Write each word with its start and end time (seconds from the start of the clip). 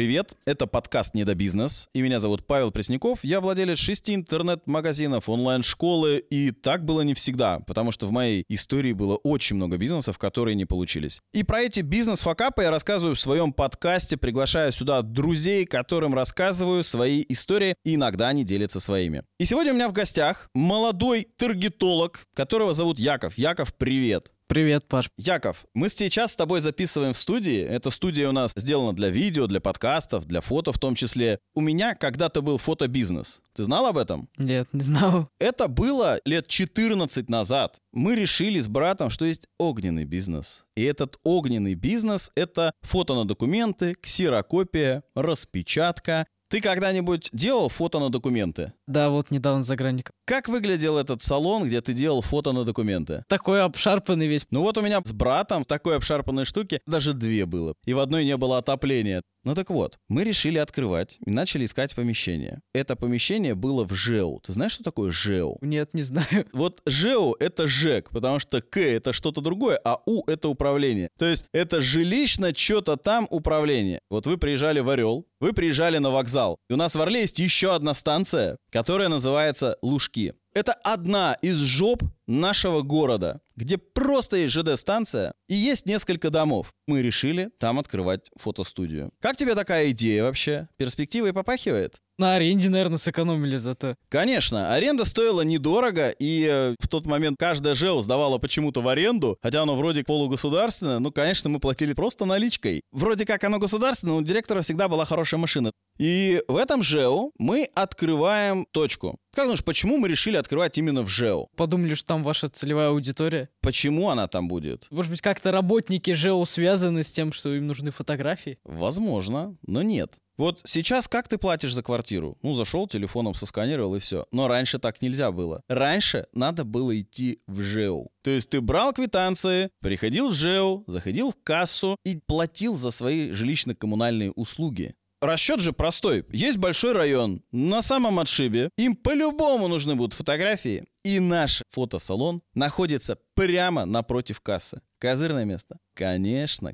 привет! 0.00 0.32
Это 0.46 0.66
подкаст 0.66 1.12
«Недобизнес», 1.12 1.90
и 1.92 2.00
меня 2.00 2.20
зовут 2.20 2.46
Павел 2.46 2.70
Пресняков. 2.70 3.22
Я 3.22 3.42
владелец 3.42 3.76
шести 3.76 4.14
интернет-магазинов, 4.14 5.28
онлайн-школы, 5.28 6.24
и 6.30 6.52
так 6.52 6.86
было 6.86 7.02
не 7.02 7.12
всегда, 7.12 7.60
потому 7.60 7.92
что 7.92 8.06
в 8.06 8.10
моей 8.10 8.46
истории 8.48 8.94
было 8.94 9.16
очень 9.16 9.56
много 9.56 9.76
бизнесов, 9.76 10.16
которые 10.16 10.54
не 10.54 10.64
получились. 10.64 11.20
И 11.34 11.42
про 11.42 11.60
эти 11.60 11.80
бизнес-факапы 11.80 12.62
я 12.62 12.70
рассказываю 12.70 13.14
в 13.14 13.20
своем 13.20 13.52
подкасте, 13.52 14.16
приглашаю 14.16 14.72
сюда 14.72 15.02
друзей, 15.02 15.66
которым 15.66 16.14
рассказываю 16.14 16.82
свои 16.82 17.22
истории, 17.28 17.74
и 17.84 17.96
иногда 17.96 18.28
они 18.28 18.42
делятся 18.42 18.80
своими. 18.80 19.24
И 19.38 19.44
сегодня 19.44 19.72
у 19.72 19.74
меня 19.74 19.90
в 19.90 19.92
гостях 19.92 20.48
молодой 20.54 21.28
таргетолог, 21.36 22.24
которого 22.34 22.72
зовут 22.72 22.98
Яков. 22.98 23.36
Яков, 23.36 23.74
привет! 23.74 24.30
Привет, 24.50 24.88
Паш. 24.88 25.08
Яков, 25.16 25.64
мы 25.74 25.88
сейчас 25.88 26.32
с 26.32 26.34
тобой 26.34 26.60
записываем 26.60 27.12
в 27.12 27.18
студии. 27.18 27.62
Эта 27.62 27.90
студия 27.90 28.28
у 28.28 28.32
нас 28.32 28.50
сделана 28.56 28.92
для 28.92 29.08
видео, 29.08 29.46
для 29.46 29.60
подкастов, 29.60 30.26
для 30.26 30.40
фото 30.40 30.72
в 30.72 30.78
том 30.80 30.96
числе. 30.96 31.38
У 31.54 31.60
меня 31.60 31.94
когда-то 31.94 32.42
был 32.42 32.58
фотобизнес. 32.58 33.42
Ты 33.52 33.62
знал 33.62 33.86
об 33.86 33.96
этом? 33.96 34.28
Нет, 34.38 34.66
не 34.72 34.80
знал. 34.80 35.28
Это 35.38 35.68
было 35.68 36.18
лет 36.24 36.48
14 36.48 37.30
назад. 37.30 37.78
Мы 37.92 38.16
решили 38.16 38.58
с 38.58 38.66
братом, 38.66 39.08
что 39.08 39.24
есть 39.24 39.46
огненный 39.56 40.04
бизнес. 40.04 40.64
И 40.74 40.82
этот 40.82 41.18
огненный 41.22 41.74
бизнес— 41.74 42.32
это 42.34 42.72
фото 42.80 43.14
на 43.14 43.26
документы, 43.26 43.94
ксерокопия, 44.02 45.04
распечатка 45.14 46.26
ты 46.50 46.60
когда-нибудь 46.60 47.30
делал 47.32 47.68
фото 47.68 48.00
на 48.00 48.10
документы? 48.10 48.72
Да, 48.88 49.08
вот 49.08 49.30
недавно 49.30 49.62
за 49.62 49.76
граником. 49.76 50.12
Как 50.24 50.48
выглядел 50.48 50.98
этот 50.98 51.22
салон, 51.22 51.64
где 51.64 51.80
ты 51.80 51.92
делал 51.92 52.22
фото 52.22 52.52
на 52.52 52.64
документы? 52.64 53.24
Такой 53.28 53.62
обшарпанный 53.62 54.26
весь. 54.26 54.46
Ну 54.50 54.62
вот 54.62 54.76
у 54.76 54.82
меня 54.82 55.00
с 55.02 55.12
братом 55.12 55.64
такой 55.64 55.96
обшарпанной 55.96 56.44
штуки 56.44 56.80
даже 56.86 57.14
две 57.14 57.46
было. 57.46 57.74
И 57.84 57.94
в 57.94 58.00
одной 58.00 58.24
не 58.24 58.36
было 58.36 58.58
отопления. 58.58 59.22
Ну 59.42 59.54
так 59.54 59.70
вот, 59.70 59.98
мы 60.08 60.24
решили 60.24 60.58
открывать 60.58 61.18
и 61.24 61.30
начали 61.30 61.64
искать 61.64 61.94
помещение. 61.94 62.60
Это 62.74 62.94
помещение 62.94 63.54
было 63.54 63.84
в 63.84 63.94
ЖЭУ. 63.94 64.40
Ты 64.44 64.52
знаешь, 64.52 64.72
что 64.72 64.84
такое 64.84 65.12
ЖЭУ? 65.12 65.58
Нет, 65.62 65.94
не 65.94 66.02
знаю. 66.02 66.28
Вот 66.52 66.82
ЖЭУ— 66.86 67.36
это 67.40 67.66
ЖЭК, 67.66 68.10
потому 68.10 68.38
что 68.38 68.60
К— 68.60 68.76
это 68.78 69.12
что-то 69.12 69.40
другое, 69.40 69.80
а 69.82 69.98
У— 70.04 70.24
это 70.26 70.48
управление. 70.48 71.08
То 71.18 71.24
есть 71.24 71.46
это 71.52 71.80
жилищно 71.80 72.54
что-то 72.54 72.96
там 72.96 73.26
управление. 73.30 74.00
Вот 74.10 74.26
вы 74.26 74.36
приезжали 74.36 74.80
в 74.80 74.90
Орел, 74.90 75.26
вы 75.40 75.54
приезжали 75.54 75.96
на 75.98 76.10
вокзал. 76.10 76.58
И 76.68 76.74
у 76.74 76.76
нас 76.76 76.94
в 76.94 77.00
Орле 77.00 77.22
есть 77.22 77.38
еще 77.38 77.74
одна 77.74 77.94
станция, 77.94 78.58
которая 78.70 79.08
называется 79.08 79.78
Лужки. 79.80 80.34
Это 80.52 80.72
одна 80.72 81.36
из 81.42 81.58
жоп 81.58 82.02
нашего 82.26 82.82
города, 82.82 83.40
где 83.54 83.78
просто 83.78 84.36
есть 84.36 84.52
ЖД-станция 84.52 85.32
и 85.48 85.54
есть 85.54 85.86
несколько 85.86 86.30
домов. 86.30 86.72
Мы 86.88 87.02
решили 87.02 87.50
там 87.58 87.78
открывать 87.78 88.30
фотостудию. 88.36 89.10
Как 89.20 89.36
тебе 89.36 89.54
такая 89.54 89.90
идея 89.90 90.24
вообще? 90.24 90.68
Перспективой 90.76 91.32
попахивает? 91.32 91.96
На 92.18 92.34
аренде, 92.34 92.68
наверное, 92.68 92.98
сэкономили 92.98 93.56
зато. 93.56 93.94
Конечно, 94.10 94.74
аренда 94.74 95.04
стоила 95.04 95.40
недорого, 95.40 96.10
и 96.10 96.46
э, 96.50 96.74
в 96.78 96.86
тот 96.88 97.06
момент 97.06 97.38
каждая 97.38 97.74
ЖЭУ 97.74 98.02
сдавала 98.02 98.36
почему-то 98.36 98.82
в 98.82 98.88
аренду, 98.88 99.38
хотя 99.42 99.62
оно 99.62 99.74
вроде 99.74 100.04
полугосударственное, 100.04 100.98
ну, 100.98 101.12
конечно, 101.12 101.48
мы 101.48 101.60
платили 101.60 101.94
просто 101.94 102.26
наличкой. 102.26 102.82
Вроде 102.92 103.24
как 103.24 103.42
оно 103.44 103.58
государственное, 103.58 104.14
но 104.14 104.18
у 104.18 104.22
директора 104.22 104.60
всегда 104.60 104.88
была 104.88 105.06
хорошая 105.06 105.40
машина. 105.40 105.72
И 106.00 106.42
в 106.48 106.56
этом 106.56 106.82
ЖЭУ 106.82 107.32
мы 107.38 107.68
открываем 107.74 108.64
точку. 108.70 109.18
Как 109.34 109.44
думаешь, 109.44 109.62
почему 109.62 109.98
мы 109.98 110.08
решили 110.08 110.38
открывать 110.38 110.78
именно 110.78 111.02
в 111.02 111.08
ЖЭУ? 111.08 111.50
Подумали, 111.56 111.92
что 111.92 112.08
там 112.08 112.22
ваша 112.22 112.48
целевая 112.48 112.88
аудитория. 112.88 113.50
Почему 113.60 114.08
она 114.08 114.26
там 114.26 114.48
будет? 114.48 114.86
Может 114.90 115.10
быть, 115.10 115.20
как-то 115.20 115.52
работники 115.52 116.14
ЖЭУ 116.14 116.46
связаны 116.46 117.02
с 117.02 117.12
тем, 117.12 117.34
что 117.34 117.54
им 117.54 117.66
нужны 117.66 117.90
фотографии? 117.90 118.58
Возможно, 118.64 119.58
но 119.66 119.82
нет. 119.82 120.14
Вот 120.38 120.62
сейчас 120.64 121.06
как 121.06 121.28
ты 121.28 121.36
платишь 121.36 121.74
за 121.74 121.82
квартиру? 121.82 122.38
Ну, 122.40 122.54
зашел, 122.54 122.88
телефоном 122.88 123.34
сосканировал 123.34 123.94
и 123.96 123.98
все. 123.98 124.24
Но 124.32 124.48
раньше 124.48 124.78
так 124.78 125.02
нельзя 125.02 125.30
было. 125.30 125.62
Раньше 125.68 126.28
надо 126.32 126.64
было 126.64 126.98
идти 126.98 127.42
в 127.46 127.60
ЖЭУ. 127.60 128.10
То 128.22 128.30
есть 128.30 128.48
ты 128.48 128.62
брал 128.62 128.94
квитанции, 128.94 129.68
приходил 129.80 130.30
в 130.30 130.34
ЖЭУ, 130.34 130.84
заходил 130.86 131.32
в 131.32 131.36
кассу 131.44 131.98
и 132.06 132.18
платил 132.26 132.74
за 132.74 132.90
свои 132.90 133.32
жилищно-коммунальные 133.32 134.32
услуги. 134.34 134.94
Расчет 135.20 135.60
же 135.60 135.72
простой. 135.72 136.24
Есть 136.30 136.56
большой 136.56 136.92
район 136.92 137.42
на 137.52 137.82
самом 137.82 138.18
отшибе. 138.20 138.70
Им 138.78 138.96
по-любому 138.96 139.68
нужны 139.68 139.94
будут 139.94 140.14
фотографии. 140.14 140.86
И 141.04 141.20
наш 141.20 141.62
фотосалон 141.70 142.42
находится 142.54 143.18
прямо 143.34 143.84
напротив 143.84 144.40
кассы. 144.40 144.80
Козырное 144.98 145.44
место? 145.44 145.78
Конечно 145.94 146.72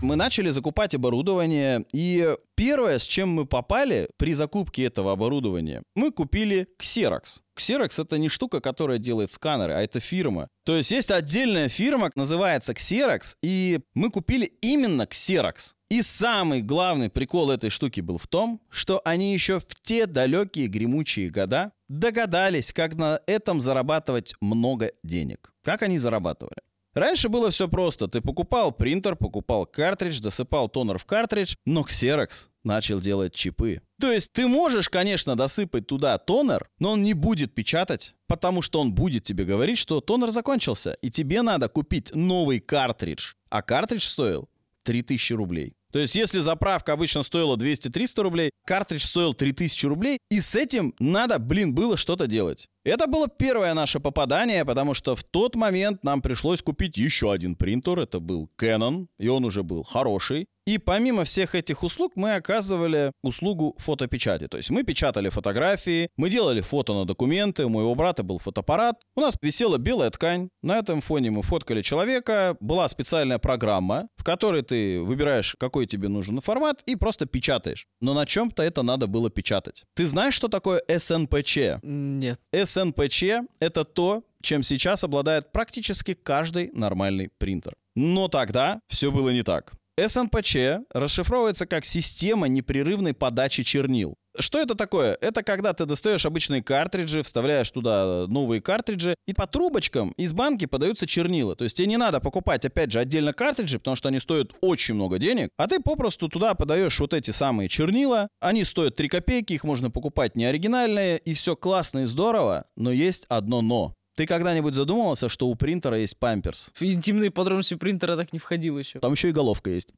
мы 0.00 0.16
начали 0.16 0.50
закупать 0.50 0.94
оборудование, 0.94 1.84
и 1.92 2.36
первое, 2.54 2.98
с 2.98 3.04
чем 3.04 3.30
мы 3.30 3.46
попали 3.46 4.08
при 4.16 4.32
закупке 4.32 4.84
этого 4.84 5.12
оборудования, 5.12 5.82
мы 5.94 6.12
купили 6.12 6.68
Xerox. 6.80 7.40
Xerox 7.58 8.02
это 8.02 8.18
не 8.18 8.28
штука, 8.28 8.60
которая 8.60 8.98
делает 8.98 9.30
сканеры, 9.30 9.74
а 9.74 9.80
это 9.80 10.00
фирма. 10.00 10.48
То 10.64 10.76
есть 10.76 10.90
есть 10.90 11.10
отдельная 11.10 11.68
фирма, 11.68 12.10
называется 12.14 12.72
Xerox, 12.72 13.36
и 13.42 13.80
мы 13.94 14.10
купили 14.10 14.46
именно 14.60 15.02
Xerox. 15.02 15.72
И 15.90 16.02
самый 16.02 16.60
главный 16.60 17.08
прикол 17.08 17.50
этой 17.50 17.70
штуки 17.70 18.00
был 18.00 18.18
в 18.18 18.26
том, 18.26 18.60
что 18.68 19.00
они 19.04 19.32
еще 19.32 19.58
в 19.58 19.66
те 19.82 20.06
далекие 20.06 20.66
гремучие 20.66 21.30
года 21.30 21.72
догадались, 21.88 22.74
как 22.74 22.94
на 22.94 23.20
этом 23.26 23.62
зарабатывать 23.62 24.34
много 24.40 24.92
денег. 25.02 25.52
Как 25.64 25.82
они 25.82 25.98
зарабатывали? 25.98 26.60
Раньше 26.98 27.28
было 27.28 27.50
все 27.50 27.68
просто. 27.68 28.08
Ты 28.08 28.20
покупал 28.20 28.72
принтер, 28.72 29.14
покупал 29.14 29.66
картридж, 29.66 30.20
досыпал 30.20 30.68
тонер 30.68 30.98
в 30.98 31.04
картридж, 31.04 31.54
но 31.64 31.82
Xerox 31.82 32.48
начал 32.64 32.98
делать 32.98 33.32
чипы. 33.32 33.82
То 34.00 34.10
есть 34.10 34.32
ты 34.32 34.48
можешь, 34.48 34.88
конечно, 34.88 35.36
досыпать 35.36 35.86
туда 35.86 36.18
тонер, 36.18 36.68
но 36.80 36.92
он 36.92 37.04
не 37.04 37.14
будет 37.14 37.54
печатать, 37.54 38.14
потому 38.26 38.62
что 38.62 38.80
он 38.80 38.92
будет 38.92 39.22
тебе 39.22 39.44
говорить, 39.44 39.78
что 39.78 40.00
тонер 40.00 40.30
закончился, 40.30 40.94
и 41.00 41.08
тебе 41.08 41.42
надо 41.42 41.68
купить 41.68 42.12
новый 42.14 42.58
картридж. 42.58 43.34
А 43.48 43.62
картридж 43.62 44.04
стоил 44.04 44.48
3000 44.82 45.32
рублей. 45.34 45.77
То 45.92 45.98
есть, 45.98 46.14
если 46.14 46.40
заправка 46.40 46.92
обычно 46.92 47.22
стоила 47.22 47.56
200-300 47.56 48.22
рублей, 48.22 48.50
картридж 48.66 49.04
стоил 49.04 49.32
3000 49.32 49.86
рублей, 49.86 50.18
и 50.30 50.40
с 50.40 50.54
этим 50.54 50.94
надо, 50.98 51.38
блин, 51.38 51.74
было 51.74 51.96
что-то 51.96 52.26
делать. 52.26 52.68
Это 52.84 53.06
было 53.06 53.28
первое 53.28 53.74
наше 53.74 54.00
попадание, 54.00 54.64
потому 54.64 54.94
что 54.94 55.16
в 55.16 55.24
тот 55.24 55.56
момент 55.56 56.04
нам 56.04 56.22
пришлось 56.22 56.62
купить 56.62 56.96
еще 56.96 57.32
один 57.32 57.54
принтер. 57.54 57.98
Это 57.98 58.20
был 58.20 58.50
Canon, 58.60 59.06
и 59.18 59.28
он 59.28 59.44
уже 59.44 59.62
был 59.62 59.82
хороший. 59.82 60.46
И 60.68 60.76
помимо 60.76 61.24
всех 61.24 61.54
этих 61.54 61.82
услуг 61.82 62.12
мы 62.14 62.34
оказывали 62.34 63.12
услугу 63.22 63.74
фотопечати. 63.78 64.48
То 64.48 64.58
есть 64.58 64.68
мы 64.68 64.82
печатали 64.82 65.30
фотографии, 65.30 66.10
мы 66.18 66.28
делали 66.28 66.60
фото 66.60 66.92
на 66.92 67.06
документы, 67.06 67.64
у 67.64 67.70
моего 67.70 67.94
брата 67.94 68.22
был 68.22 68.38
фотоаппарат, 68.38 68.96
у 69.16 69.22
нас 69.22 69.38
висела 69.40 69.78
белая 69.78 70.10
ткань, 70.10 70.50
на 70.62 70.76
этом 70.76 71.00
фоне 71.00 71.30
мы 71.30 71.42
фоткали 71.42 71.80
человека, 71.80 72.58
была 72.60 72.86
специальная 72.88 73.38
программа, 73.38 74.08
в 74.18 74.24
которой 74.24 74.60
ты 74.60 75.00
выбираешь, 75.00 75.56
какой 75.58 75.86
тебе 75.86 76.08
нужен 76.08 76.38
формат 76.42 76.82
и 76.84 76.96
просто 76.96 77.24
печатаешь. 77.24 77.86
Но 78.02 78.12
на 78.12 78.26
чем-то 78.26 78.62
это 78.62 78.82
надо 78.82 79.06
было 79.06 79.30
печатать. 79.30 79.84
Ты 79.94 80.06
знаешь, 80.06 80.34
что 80.34 80.48
такое 80.48 80.82
SNPC? 80.86 81.78
Нет. 81.82 82.40
СНПЧ— 82.52 83.24
это 83.60 83.86
то, 83.86 84.22
чем 84.42 84.62
сейчас 84.62 85.02
обладает 85.02 85.50
практически 85.50 86.12
каждый 86.12 86.70
нормальный 86.74 87.30
принтер. 87.38 87.74
Но 87.96 88.28
тогда 88.28 88.82
все 88.88 89.10
было 89.10 89.30
не 89.30 89.42
так. 89.42 89.72
СНПЧ 90.06 90.86
расшифровывается 90.94 91.66
как 91.66 91.84
система 91.84 92.46
непрерывной 92.46 93.14
подачи 93.14 93.64
чернил. 93.64 94.16
Что 94.38 94.60
это 94.60 94.76
такое? 94.76 95.18
Это 95.20 95.42
когда 95.42 95.72
ты 95.72 95.84
достаешь 95.84 96.24
обычные 96.24 96.62
картриджи, 96.62 97.24
вставляешь 97.24 97.68
туда 97.72 98.26
новые 98.28 98.60
картриджи, 98.60 99.16
и 99.26 99.32
по 99.32 99.48
трубочкам 99.48 100.12
из 100.12 100.32
банки 100.32 100.66
подаются 100.66 101.08
чернила. 101.08 101.56
То 101.56 101.64
есть 101.64 101.76
тебе 101.76 101.88
не 101.88 101.96
надо 101.96 102.20
покупать, 102.20 102.64
опять 102.64 102.92
же, 102.92 103.00
отдельно 103.00 103.32
картриджи, 103.32 103.80
потому 103.80 103.96
что 103.96 104.10
они 104.10 104.20
стоят 104.20 104.52
очень 104.60 104.94
много 104.94 105.18
денег, 105.18 105.50
а 105.56 105.66
ты 105.66 105.80
попросту 105.80 106.28
туда 106.28 106.54
подаешь 106.54 107.00
вот 107.00 107.14
эти 107.14 107.32
самые 107.32 107.68
чернила. 107.68 108.28
Они 108.38 108.62
стоят 108.62 108.94
3 108.94 109.08
копейки, 109.08 109.54
их 109.54 109.64
можно 109.64 109.90
покупать 109.90 110.36
не 110.36 110.44
оригинальные, 110.44 111.18
и 111.18 111.34
все 111.34 111.56
классно 111.56 112.00
и 112.00 112.04
здорово, 112.06 112.66
но 112.76 112.92
есть 112.92 113.24
одно 113.28 113.60
но. 113.60 113.97
Ты 114.18 114.26
когда-нибудь 114.26 114.74
задумывался, 114.74 115.28
что 115.28 115.46
у 115.46 115.54
принтера 115.54 115.96
есть 115.96 116.18
памперс? 116.18 116.72
В 116.74 116.82
интимные 116.82 117.30
подробности 117.30 117.74
принтера 117.74 118.16
так 118.16 118.32
не 118.32 118.40
входил 118.40 118.76
еще. 118.76 118.98
Там 118.98 119.12
еще 119.12 119.28
и 119.28 119.32
головка 119.32 119.70
есть. 119.70 119.90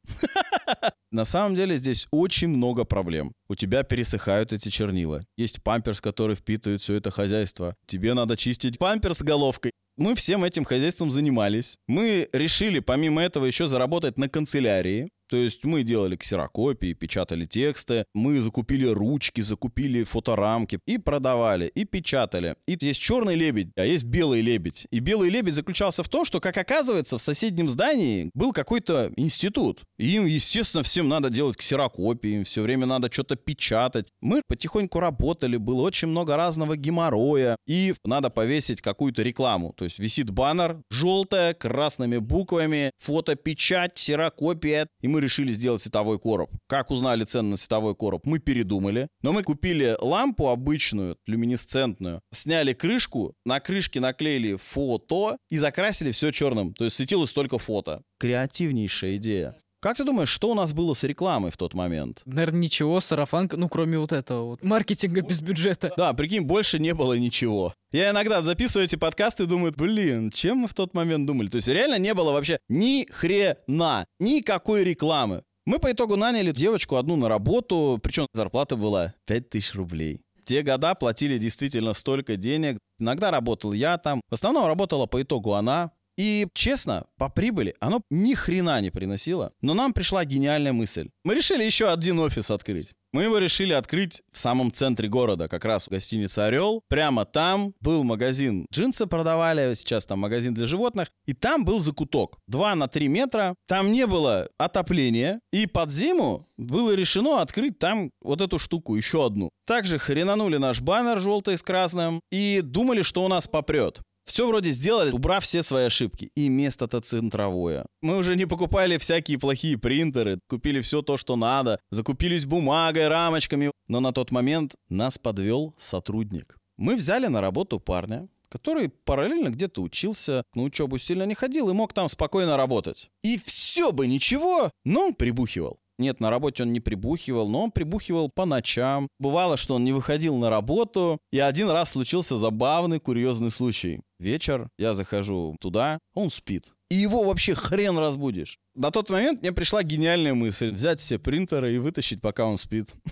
На 1.10 1.24
самом 1.24 1.54
деле 1.54 1.74
здесь 1.78 2.06
очень 2.10 2.48
много 2.48 2.84
проблем. 2.84 3.32
У 3.48 3.54
тебя 3.54 3.82
пересыхают 3.82 4.52
эти 4.52 4.68
чернила. 4.68 5.22
Есть 5.38 5.62
памперс, 5.62 6.02
который 6.02 6.36
впитывает 6.36 6.82
все 6.82 6.96
это 6.96 7.10
хозяйство. 7.10 7.74
Тебе 7.86 8.12
надо 8.12 8.36
чистить 8.36 8.78
памперс 8.78 9.22
головкой. 9.22 9.72
Мы 9.96 10.14
всем 10.14 10.44
этим 10.44 10.64
хозяйством 10.66 11.10
занимались. 11.10 11.78
Мы 11.88 12.28
решили, 12.34 12.80
помимо 12.80 13.22
этого, 13.22 13.46
еще 13.46 13.68
заработать 13.68 14.18
на 14.18 14.28
канцелярии. 14.28 15.08
То 15.30 15.36
есть 15.36 15.62
мы 15.62 15.84
делали 15.84 16.16
ксерокопии, 16.16 16.92
печатали 16.92 17.46
тексты, 17.46 18.04
мы 18.14 18.40
закупили 18.40 18.86
ручки, 18.88 19.40
закупили 19.40 20.02
фоторамки 20.02 20.80
и 20.86 20.98
продавали, 20.98 21.70
и 21.72 21.84
печатали. 21.84 22.56
И 22.66 22.76
есть 22.80 23.00
черный 23.00 23.36
лебедь, 23.36 23.68
а 23.76 23.84
есть 23.84 24.02
белый 24.02 24.40
лебедь. 24.40 24.88
И 24.90 24.98
белый 24.98 25.30
лебедь 25.30 25.54
заключался 25.54 26.02
в 26.02 26.08
том, 26.08 26.24
что, 26.24 26.40
как 26.40 26.56
оказывается, 26.56 27.16
в 27.16 27.22
соседнем 27.22 27.70
здании 27.70 28.32
был 28.34 28.52
какой-то 28.52 29.12
институт. 29.16 29.84
И 29.98 30.16
им, 30.16 30.26
естественно, 30.26 30.82
всем 30.82 31.08
надо 31.08 31.30
делать 31.30 31.56
ксерокопии, 31.56 32.30
им 32.30 32.44
все 32.44 32.62
время 32.62 32.86
надо 32.86 33.08
что-то 33.12 33.36
печатать. 33.36 34.08
Мы 34.20 34.42
потихоньку 34.48 34.98
работали, 34.98 35.56
было 35.58 35.82
очень 35.82 36.08
много 36.08 36.36
разного 36.36 36.76
геморроя, 36.76 37.56
и 37.68 37.94
надо 38.04 38.30
повесить 38.30 38.80
какую-то 38.80 39.22
рекламу. 39.22 39.74
То 39.76 39.84
есть 39.84 40.00
висит 40.00 40.30
баннер, 40.30 40.82
желтая, 40.90 41.54
красными 41.54 42.18
буквами, 42.18 42.90
фотопечать, 42.98 43.94
ксерокопия, 43.94 44.88
и 45.00 45.06
мы 45.06 45.19
решили 45.20 45.52
сделать 45.52 45.82
световой 45.82 46.18
короб. 46.18 46.50
Как 46.66 46.90
узнали 46.90 47.24
цену 47.24 47.50
на 47.50 47.56
световой 47.56 47.94
короб? 47.94 48.26
Мы 48.26 48.38
передумали, 48.38 49.08
но 49.22 49.32
мы 49.32 49.42
купили 49.42 49.96
лампу 50.00 50.48
обычную, 50.48 51.16
люминесцентную, 51.26 52.20
сняли 52.32 52.72
крышку, 52.72 53.34
на 53.44 53.60
крышке 53.60 54.00
наклеили 54.00 54.56
фото 54.56 55.36
и 55.48 55.58
закрасили 55.58 56.12
все 56.12 56.30
черным. 56.30 56.74
То 56.74 56.84
есть 56.84 56.96
светилось 56.96 57.32
только 57.32 57.58
фото. 57.58 58.02
Креативнейшая 58.18 59.16
идея. 59.16 59.56
Как 59.80 59.96
ты 59.96 60.04
думаешь, 60.04 60.28
что 60.28 60.50
у 60.50 60.54
нас 60.54 60.74
было 60.74 60.92
с 60.92 61.04
рекламой 61.04 61.50
в 61.50 61.56
тот 61.56 61.72
момент? 61.72 62.20
Наверное, 62.26 62.60
ничего, 62.60 63.00
сарафанка, 63.00 63.56
ну, 63.56 63.70
кроме 63.70 63.98
вот 63.98 64.12
этого 64.12 64.44
вот 64.44 64.62
маркетинга 64.62 65.22
без 65.22 65.40
бюджета. 65.40 65.90
Да, 65.96 66.12
прикинь, 66.12 66.42
больше 66.42 66.78
не 66.78 66.92
было 66.92 67.14
ничего. 67.14 67.72
Я 67.90 68.10
иногда 68.10 68.42
записываю 68.42 68.84
эти 68.84 68.96
подкасты 68.96 69.44
и 69.44 69.46
думаю, 69.46 69.72
блин, 69.74 70.30
чем 70.30 70.58
мы 70.58 70.68
в 70.68 70.74
тот 70.74 70.92
момент 70.92 71.26
думали? 71.26 71.48
То 71.48 71.56
есть 71.56 71.68
реально 71.68 71.98
не 71.98 72.12
было 72.12 72.32
вообще 72.32 72.58
ни 72.68 73.06
хрена, 73.10 74.04
никакой 74.18 74.84
рекламы. 74.84 75.44
Мы 75.64 75.78
по 75.78 75.90
итогу 75.90 76.16
наняли 76.16 76.52
девочку 76.52 76.96
одну 76.96 77.16
на 77.16 77.30
работу, 77.30 77.98
причем 78.02 78.26
зарплата 78.34 78.76
была 78.76 79.14
5000 79.24 79.74
рублей. 79.76 80.20
Те 80.44 80.62
года 80.62 80.94
платили 80.94 81.38
действительно 81.38 81.94
столько 81.94 82.36
денег. 82.36 82.78
Иногда 82.98 83.30
работал 83.30 83.72
я 83.72 83.96
там. 83.98 84.20
В 84.28 84.34
основном 84.34 84.66
работала 84.66 85.06
по 85.06 85.22
итогу 85.22 85.54
она. 85.54 85.92
И, 86.20 86.46
честно, 86.52 87.06
по 87.16 87.30
прибыли 87.30 87.74
оно 87.80 88.02
ни 88.10 88.34
хрена 88.34 88.78
не 88.82 88.90
приносило. 88.90 89.54
Но 89.62 89.72
нам 89.72 89.94
пришла 89.94 90.22
гениальная 90.26 90.74
мысль. 90.74 91.08
Мы 91.24 91.34
решили 91.34 91.64
еще 91.64 91.90
один 91.90 92.18
офис 92.18 92.50
открыть. 92.50 92.90
Мы 93.14 93.22
его 93.22 93.38
решили 93.38 93.72
открыть 93.72 94.20
в 94.30 94.38
самом 94.38 94.70
центре 94.70 95.08
города, 95.08 95.48
как 95.48 95.64
раз 95.64 95.88
у 95.88 95.90
гостиницы 95.90 96.40
«Орел». 96.40 96.82
Прямо 96.88 97.24
там 97.24 97.74
был 97.80 98.04
магазин. 98.04 98.66
Джинсы 98.70 99.06
продавали, 99.06 99.74
сейчас 99.74 100.04
там 100.04 100.18
магазин 100.18 100.52
для 100.52 100.66
животных. 100.66 101.08
И 101.24 101.32
там 101.32 101.64
был 101.64 101.80
закуток. 101.80 102.38
2 102.48 102.74
на 102.74 102.86
3 102.86 103.08
метра. 103.08 103.54
Там 103.66 103.90
не 103.90 104.06
было 104.06 104.48
отопления. 104.58 105.40
И 105.52 105.66
под 105.66 105.90
зиму 105.90 106.46
было 106.58 106.94
решено 106.94 107.40
открыть 107.40 107.78
там 107.78 108.12
вот 108.20 108.42
эту 108.42 108.58
штуку, 108.58 108.94
еще 108.94 109.24
одну. 109.24 109.48
Также 109.66 109.98
хренанули 109.98 110.58
наш 110.58 110.82
баннер 110.82 111.18
желтый 111.18 111.56
с 111.56 111.62
красным 111.62 112.20
и 112.30 112.60
думали, 112.62 113.02
что 113.02 113.24
у 113.24 113.28
нас 113.28 113.48
попрет. 113.48 114.02
Все 114.30 114.46
вроде 114.46 114.70
сделали, 114.70 115.10
убрав 115.10 115.42
все 115.42 115.60
свои 115.60 115.86
ошибки. 115.86 116.30
И 116.36 116.48
место-то 116.48 117.00
центровое. 117.00 117.84
Мы 118.00 118.16
уже 118.16 118.36
не 118.36 118.46
покупали 118.46 118.96
всякие 118.96 119.40
плохие 119.40 119.76
принтеры, 119.76 120.38
купили 120.48 120.80
все 120.82 121.02
то, 121.02 121.16
что 121.16 121.34
надо, 121.34 121.80
закупились 121.90 122.44
бумагой, 122.44 123.08
рамочками. 123.08 123.72
Но 123.88 123.98
на 123.98 124.12
тот 124.12 124.30
момент 124.30 124.76
нас 124.88 125.18
подвел 125.18 125.74
сотрудник. 125.78 126.56
Мы 126.76 126.94
взяли 126.94 127.26
на 127.26 127.40
работу 127.40 127.80
парня, 127.80 128.28
который 128.48 128.88
параллельно 128.88 129.48
где-то 129.48 129.82
учился, 129.82 130.44
на 130.54 130.62
учебу 130.62 130.96
сильно 130.98 131.24
не 131.24 131.34
ходил 131.34 131.68
и 131.68 131.72
мог 131.72 131.92
там 131.92 132.08
спокойно 132.08 132.56
работать. 132.56 133.10
И 133.22 133.40
все 133.44 133.90
бы 133.90 134.06
ничего, 134.06 134.70
но 134.84 135.06
он 135.06 135.14
прибухивал. 135.14 135.80
Нет, 136.00 136.18
на 136.18 136.30
работе 136.30 136.62
он 136.62 136.72
не 136.72 136.80
прибухивал, 136.80 137.46
но 137.50 137.64
он 137.64 137.70
прибухивал 137.70 138.30
по 138.30 138.46
ночам. 138.46 139.06
Бывало, 139.18 139.58
что 139.58 139.74
он 139.74 139.84
не 139.84 139.92
выходил 139.92 140.34
на 140.36 140.48
работу. 140.48 141.18
И 141.30 141.38
один 141.38 141.68
раз 141.68 141.90
случился 141.90 142.38
забавный, 142.38 142.98
курьезный 142.98 143.50
случай. 143.50 144.00
Вечер, 144.18 144.70
я 144.78 144.94
захожу 144.94 145.56
туда, 145.60 145.98
он 146.14 146.30
спит. 146.30 146.72
И 146.88 146.94
его 146.94 147.22
вообще 147.22 147.54
хрен 147.54 147.98
разбудишь. 147.98 148.56
На 148.74 148.90
тот 148.90 149.10
момент 149.10 149.42
мне 149.42 149.52
пришла 149.52 149.82
гениальная 149.82 150.32
мысль 150.32 150.72
взять 150.72 151.00
все 151.00 151.18
принтеры 151.18 151.74
и 151.74 151.78
вытащить, 151.78 152.22
пока 152.22 152.46
он 152.46 152.56
спит. 152.56 152.88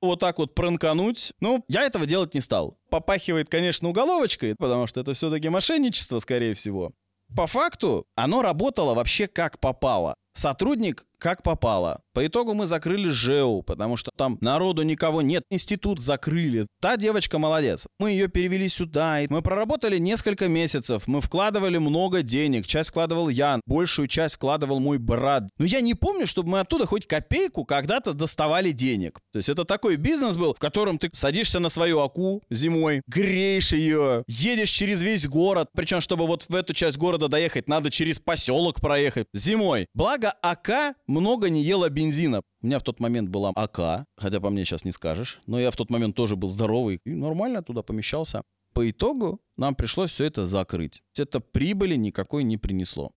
Вот 0.00 0.18
так 0.18 0.38
вот 0.38 0.56
пранкануть. 0.56 1.32
Ну, 1.38 1.64
я 1.68 1.82
этого 1.84 2.06
делать 2.06 2.34
не 2.34 2.40
стал. 2.40 2.76
Попахивает, 2.90 3.48
конечно, 3.48 3.88
уголовочкой, 3.88 4.56
потому 4.58 4.88
что 4.88 5.00
это 5.00 5.14
все-таки 5.14 5.48
мошенничество, 5.48 6.18
скорее 6.18 6.54
всего. 6.54 6.92
По 7.36 7.46
факту, 7.46 8.06
оно 8.16 8.42
работало 8.42 8.94
вообще 8.94 9.28
как 9.28 9.60
попало. 9.60 10.16
Сотрудник 10.32 11.04
как 11.22 11.44
попало. 11.44 12.00
По 12.14 12.26
итогу 12.26 12.52
мы 12.52 12.66
закрыли 12.66 13.10
ЖЭУ, 13.10 13.62
потому 13.62 13.96
что 13.96 14.10
там 14.16 14.38
народу 14.40 14.82
никого 14.82 15.22
нет, 15.22 15.44
институт 15.50 16.00
закрыли. 16.00 16.66
Та 16.80 16.96
девочка 16.96 17.38
молодец. 17.38 17.86
Мы 18.00 18.10
ее 18.10 18.26
перевели 18.26 18.68
сюда, 18.68 19.20
и 19.20 19.28
мы 19.30 19.40
проработали 19.40 19.98
несколько 19.98 20.48
месяцев, 20.48 21.04
мы 21.06 21.20
вкладывали 21.20 21.78
много 21.78 22.22
денег, 22.22 22.66
часть 22.66 22.90
вкладывал 22.90 23.28
я, 23.28 23.60
большую 23.66 24.08
часть 24.08 24.34
вкладывал 24.34 24.80
мой 24.80 24.98
брат. 24.98 25.44
Но 25.58 25.64
я 25.64 25.80
не 25.80 25.94
помню, 25.94 26.26
чтобы 26.26 26.50
мы 26.50 26.60
оттуда 26.60 26.86
хоть 26.86 27.06
копейку 27.06 27.64
когда-то 27.64 28.14
доставали 28.14 28.72
денег. 28.72 29.20
То 29.32 29.36
есть 29.36 29.48
это 29.48 29.64
такой 29.64 29.94
бизнес 29.94 30.36
был, 30.36 30.54
в 30.54 30.58
котором 30.58 30.98
ты 30.98 31.08
садишься 31.12 31.60
на 31.60 31.68
свою 31.68 32.00
аку 32.00 32.42
зимой, 32.50 33.00
греешь 33.06 33.72
ее, 33.72 34.24
едешь 34.26 34.70
через 34.70 35.02
весь 35.02 35.28
город, 35.28 35.68
причем 35.72 36.00
чтобы 36.00 36.26
вот 36.26 36.46
в 36.48 36.54
эту 36.54 36.74
часть 36.74 36.98
города 36.98 37.28
доехать, 37.28 37.68
надо 37.68 37.92
через 37.92 38.18
поселок 38.18 38.80
проехать 38.80 39.28
зимой. 39.32 39.86
Благо 39.94 40.21
АК 40.30 40.96
много 41.06 41.50
не 41.50 41.62
ела 41.62 41.88
бензина. 41.88 42.42
У 42.62 42.66
меня 42.66 42.78
в 42.78 42.82
тот 42.82 43.00
момент 43.00 43.28
была 43.28 43.52
АК, 43.54 44.06
хотя 44.16 44.40
по 44.40 44.50
мне 44.50 44.64
сейчас 44.64 44.84
не 44.84 44.92
скажешь, 44.92 45.40
но 45.46 45.58
я 45.58 45.70
в 45.70 45.76
тот 45.76 45.90
момент 45.90 46.16
тоже 46.16 46.36
был 46.36 46.50
здоровый 46.50 47.00
и 47.04 47.14
нормально 47.14 47.62
туда 47.62 47.82
помещался. 47.82 48.42
По 48.72 48.88
итогу 48.88 49.40
нам 49.56 49.74
пришлось 49.74 50.10
все 50.10 50.24
это 50.24 50.46
закрыть. 50.46 51.02
Это 51.16 51.40
прибыли 51.40 51.96
никакой 51.96 52.42
не 52.44 52.56
принесло. 52.56 53.12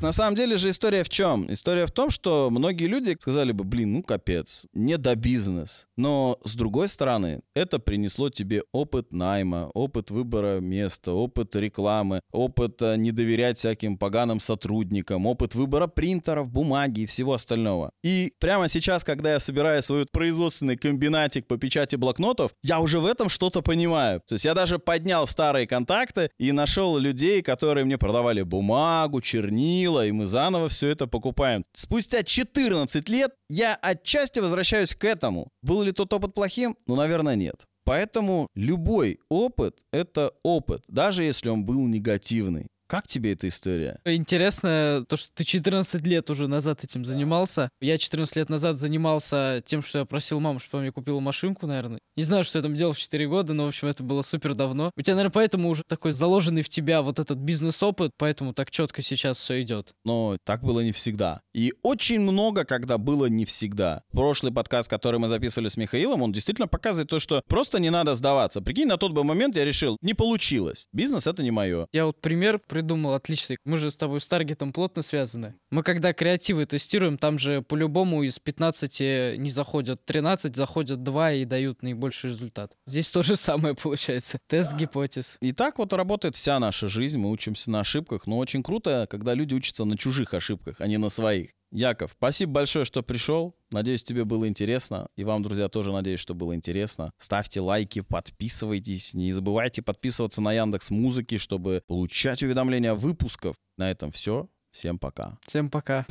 На 0.00 0.12
самом 0.12 0.36
деле 0.36 0.56
же 0.56 0.70
история 0.70 1.02
в 1.02 1.08
чем? 1.08 1.52
История 1.52 1.84
в 1.84 1.90
том, 1.90 2.10
что 2.10 2.50
многие 2.50 2.86
люди 2.86 3.16
сказали 3.20 3.50
бы, 3.50 3.64
блин, 3.64 3.94
ну 3.94 4.02
капец, 4.04 4.62
не 4.72 4.96
до 4.96 5.16
бизнес. 5.16 5.88
Но 5.96 6.38
с 6.44 6.54
другой 6.54 6.86
стороны, 6.86 7.40
это 7.54 7.80
принесло 7.80 8.30
тебе 8.30 8.62
опыт 8.70 9.12
найма, 9.12 9.70
опыт 9.74 10.12
выбора 10.12 10.60
места, 10.60 11.12
опыт 11.12 11.56
рекламы, 11.56 12.20
опыт 12.30 12.80
э, 12.80 12.94
не 12.96 13.10
доверять 13.10 13.58
всяким 13.58 13.98
поганым 13.98 14.38
сотрудникам, 14.38 15.26
опыт 15.26 15.56
выбора 15.56 15.88
принтеров, 15.88 16.48
бумаги 16.48 17.00
и 17.00 17.06
всего 17.06 17.34
остального. 17.34 17.90
И 18.04 18.32
прямо 18.38 18.68
сейчас, 18.68 19.02
когда 19.02 19.32
я 19.32 19.40
собираю 19.40 19.82
свой 19.82 20.06
производственный 20.06 20.76
комбинатик 20.76 21.48
по 21.48 21.56
печати 21.56 21.96
блокнотов, 21.96 22.52
я 22.62 22.78
уже 22.78 23.00
в 23.00 23.06
этом 23.06 23.28
что-то 23.28 23.62
понимаю. 23.62 24.22
То 24.28 24.34
есть 24.34 24.44
я 24.44 24.54
даже 24.54 24.78
поднял 24.78 25.26
старые 25.26 25.66
контакты 25.66 26.30
и 26.38 26.52
нашел 26.52 26.96
людей, 26.98 27.42
которые 27.42 27.84
мне 27.84 27.98
продавали 27.98 28.42
бумагу, 28.42 29.20
чернила, 29.20 29.87
и 30.06 30.12
мы 30.12 30.26
заново 30.26 30.68
все 30.68 30.88
это 30.88 31.06
покупаем. 31.06 31.64
Спустя 31.74 32.22
14 32.22 33.08
лет 33.08 33.32
я 33.48 33.74
отчасти 33.74 34.40
возвращаюсь 34.40 34.94
к 34.94 35.04
этому. 35.04 35.48
Был 35.62 35.82
ли 35.82 35.92
тот 35.92 36.12
опыт 36.12 36.34
плохим? 36.34 36.76
Ну, 36.86 36.96
наверное, 36.96 37.34
нет. 37.34 37.66
Поэтому 37.84 38.48
любой 38.54 39.18
опыт— 39.30 39.78
это 39.92 40.32
опыт, 40.42 40.82
даже 40.88 41.24
если 41.24 41.48
он 41.48 41.64
был 41.64 41.86
негативный. 41.86 42.66
Как 42.88 43.06
тебе 43.06 43.34
эта 43.34 43.48
история? 43.48 44.00
Интересно 44.06 45.04
то, 45.06 45.18
что 45.18 45.30
ты 45.34 45.44
14 45.44 46.06
лет 46.06 46.30
уже 46.30 46.48
назад 46.48 46.84
этим 46.84 47.04
занимался. 47.04 47.68
Я 47.82 47.98
14 47.98 48.34
лет 48.36 48.48
назад 48.48 48.78
занимался 48.78 49.62
тем, 49.66 49.82
что 49.82 49.98
я 49.98 50.04
просил 50.06 50.40
маму, 50.40 50.58
чтобы 50.58 50.78
она 50.78 50.82
мне 50.84 50.92
купила 50.92 51.20
машинку, 51.20 51.66
наверное. 51.66 51.98
Не 52.16 52.22
знаю, 52.22 52.44
что 52.44 52.58
я 52.58 52.62
там 52.62 52.74
делал 52.74 52.94
в 52.94 52.98
4 52.98 53.28
года, 53.28 53.52
но, 53.52 53.66
в 53.66 53.68
общем, 53.68 53.88
это 53.88 54.02
было 54.02 54.22
супер 54.22 54.54
давно. 54.54 54.90
У 54.96 55.02
тебя, 55.02 55.16
наверное, 55.16 55.32
поэтому 55.32 55.68
уже 55.68 55.82
такой 55.86 56.12
заложенный 56.12 56.62
в 56.62 56.70
тебя 56.70 57.02
вот 57.02 57.18
этот 57.18 57.36
бизнес-опыт, 57.36 58.12
поэтому 58.16 58.54
так 58.54 58.70
четко 58.70 59.02
сейчас 59.02 59.36
все 59.36 59.60
идет. 59.60 59.92
Но 60.06 60.38
так 60.44 60.62
было 60.62 60.80
не 60.80 60.92
всегда. 60.92 61.42
И 61.52 61.74
очень 61.82 62.20
много, 62.20 62.64
когда 62.64 62.96
было 62.96 63.26
не 63.26 63.44
всегда. 63.44 64.02
Прошлый 64.12 64.50
подкаст, 64.50 64.88
который 64.88 65.20
мы 65.20 65.28
записывали 65.28 65.68
с 65.68 65.76
Михаилом, 65.76 66.22
он 66.22 66.32
действительно 66.32 66.68
показывает 66.68 67.10
то, 67.10 67.20
что 67.20 67.42
просто 67.46 67.80
не 67.80 67.90
надо 67.90 68.14
сдаваться. 68.14 68.62
Прикинь, 68.62 68.88
на 68.88 68.96
тот 68.96 69.12
бы 69.12 69.24
момент 69.24 69.56
я 69.56 69.66
решил, 69.66 69.98
не 70.00 70.14
получилось. 70.14 70.88
Бизнес— 70.94 71.26
это 71.26 71.42
не 71.42 71.50
мое. 71.50 71.86
Я 71.92 72.06
вот 72.06 72.18
пример 72.22 72.58
придумал 72.78 73.14
отличный. 73.14 73.56
Мы 73.64 73.76
же 73.76 73.90
с 73.90 73.96
тобой 73.96 74.20
с 74.20 74.28
таргетом 74.28 74.72
плотно 74.72 75.02
связаны. 75.02 75.54
Мы 75.70 75.82
когда 75.82 76.12
креативы 76.12 76.64
тестируем, 76.64 77.18
там 77.18 77.36
же 77.36 77.60
по-любому 77.60 78.22
из 78.22 78.38
15 78.38 79.36
не 79.36 79.50
заходят 79.50 80.04
13, 80.04 80.54
заходят 80.54 81.02
2 81.02 81.32
и 81.32 81.44
дают 81.44 81.82
наибольший 81.82 82.30
результат. 82.30 82.76
Здесь 82.86 83.10
то 83.10 83.24
же 83.24 83.34
самое 83.34 83.74
получается. 83.74 84.38
Тест 84.46 84.74
гипотез. 84.74 85.38
И 85.40 85.52
так 85.52 85.78
вот 85.78 85.92
работает 85.92 86.36
вся 86.36 86.60
наша 86.60 86.86
жизнь. 86.86 87.18
Мы 87.18 87.30
учимся 87.30 87.68
на 87.72 87.80
ошибках. 87.80 88.28
Но 88.28 88.38
очень 88.38 88.62
круто, 88.62 89.08
когда 89.10 89.34
люди 89.34 89.54
учатся 89.54 89.84
на 89.84 89.98
чужих 89.98 90.32
ошибках, 90.34 90.80
а 90.80 90.86
не 90.86 90.98
на 90.98 91.08
своих. 91.08 91.50
Яков, 91.70 92.12
спасибо 92.16 92.52
большое, 92.52 92.84
что 92.84 93.02
пришел. 93.02 93.54
Надеюсь, 93.70 94.02
тебе 94.02 94.24
было 94.24 94.48
интересно. 94.48 95.08
И 95.16 95.24
вам, 95.24 95.42
друзья, 95.42 95.68
тоже 95.68 95.92
надеюсь, 95.92 96.20
что 96.20 96.34
было 96.34 96.54
интересно. 96.54 97.12
Ставьте 97.18 97.60
лайки, 97.60 98.00
подписывайтесь. 98.00 99.12
Не 99.12 99.32
забывайте 99.32 99.82
подписываться 99.82 100.40
на 100.40 100.52
Яндекс 100.52 100.90
Музыки, 100.90 101.38
чтобы 101.38 101.82
получать 101.86 102.42
уведомления 102.42 102.92
о 102.92 102.94
выпусках. 102.94 103.54
На 103.76 103.90
этом 103.90 104.10
все. 104.10 104.48
Всем 104.70 104.98
пока. 104.98 105.38
Всем 105.46 105.70
пока. 105.70 106.06